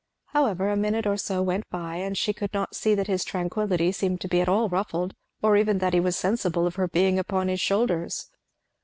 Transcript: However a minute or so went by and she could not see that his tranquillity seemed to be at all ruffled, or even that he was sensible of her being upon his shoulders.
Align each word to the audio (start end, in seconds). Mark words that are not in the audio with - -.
However 0.29 0.67
a 0.69 0.75
minute 0.75 1.05
or 1.05 1.15
so 1.15 1.43
went 1.43 1.69
by 1.69 1.97
and 1.97 2.17
she 2.17 2.33
could 2.33 2.51
not 2.55 2.73
see 2.73 2.95
that 2.95 3.05
his 3.05 3.23
tranquillity 3.23 3.91
seemed 3.91 4.19
to 4.21 4.27
be 4.27 4.41
at 4.41 4.49
all 4.49 4.67
ruffled, 4.67 5.13
or 5.43 5.55
even 5.57 5.77
that 5.77 5.93
he 5.93 5.99
was 5.99 6.15
sensible 6.17 6.65
of 6.65 6.73
her 6.73 6.87
being 6.87 7.19
upon 7.19 7.49
his 7.49 7.61
shoulders. 7.61 8.31